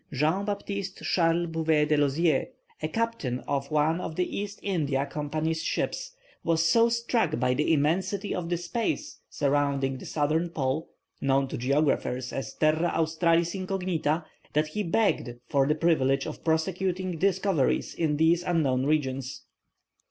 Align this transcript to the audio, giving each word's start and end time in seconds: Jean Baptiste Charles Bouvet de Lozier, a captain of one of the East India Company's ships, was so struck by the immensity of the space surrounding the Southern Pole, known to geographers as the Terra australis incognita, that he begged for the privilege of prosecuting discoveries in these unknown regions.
Jean 0.11 0.45
Baptiste 0.45 1.03
Charles 1.03 1.45
Bouvet 1.51 1.87
de 1.87 1.95
Lozier, 1.95 2.47
a 2.81 2.87
captain 2.87 3.37
of 3.41 3.69
one 3.69 4.01
of 4.01 4.15
the 4.15 4.35
East 4.35 4.59
India 4.63 5.05
Company's 5.05 5.61
ships, 5.61 6.15
was 6.43 6.65
so 6.67 6.89
struck 6.89 7.37
by 7.39 7.53
the 7.53 7.71
immensity 7.71 8.33
of 8.33 8.49
the 8.49 8.57
space 8.57 9.19
surrounding 9.29 9.99
the 9.99 10.07
Southern 10.07 10.49
Pole, 10.49 10.89
known 11.21 11.47
to 11.47 11.55
geographers 11.55 12.33
as 12.33 12.55
the 12.55 12.71
Terra 12.71 12.93
australis 12.95 13.53
incognita, 13.53 14.25
that 14.53 14.69
he 14.69 14.81
begged 14.81 15.35
for 15.47 15.67
the 15.67 15.75
privilege 15.75 16.25
of 16.25 16.43
prosecuting 16.43 17.19
discoveries 17.19 17.93
in 17.93 18.17
these 18.17 18.41
unknown 18.41 18.87
regions. 18.87 19.43